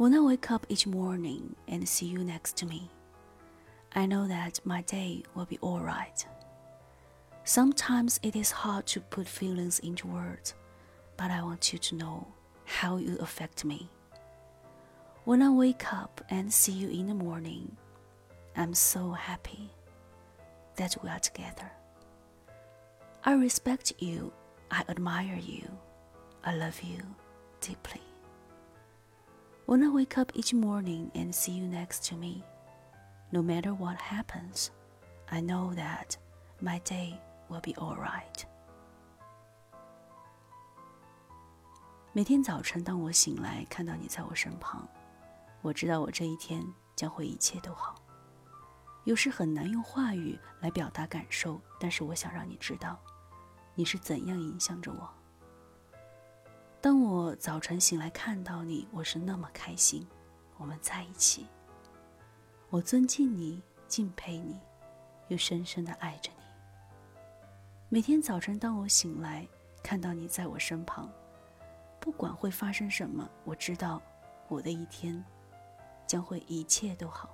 [0.00, 2.90] When I wake up each morning and see you next to me,
[3.94, 6.26] I know that my day will be alright.
[7.44, 10.54] Sometimes it is hard to put feelings into words,
[11.18, 12.26] but I want you to know
[12.64, 13.90] how you affect me.
[15.24, 17.76] When I wake up and see you in the morning,
[18.56, 19.68] I'm so happy
[20.76, 21.70] that we are together.
[23.22, 24.32] I respect you,
[24.70, 25.68] I admire you,
[26.42, 27.02] I love you
[27.60, 28.00] deeply.
[29.70, 32.42] When I wake up each morning and see you next to me,
[33.30, 34.72] no matter what happens,
[35.30, 36.16] I know that
[36.60, 37.14] my day
[37.48, 38.42] will be alright.
[42.12, 44.88] 每天早晨，当我醒来，看到你在我身旁，
[45.62, 47.94] 我知道我这一天将会一切都好。
[49.04, 52.98] 有时很难用话语来表达感受，但是我想让你知道，
[53.76, 55.08] 你是怎样影响着我。
[56.82, 60.06] 当我早晨醒来看到你，我是那么开心，
[60.56, 61.46] 我们在一起。
[62.70, 64.58] 我尊敬你，敬佩你，
[65.28, 66.42] 又深深的爱着你。
[67.90, 69.46] 每天早晨，当我醒来
[69.82, 71.06] 看到你在我身旁，
[72.00, 74.00] 不管会发生什么，我知道
[74.48, 75.22] 我的一天
[76.06, 77.28] 将会一切都好。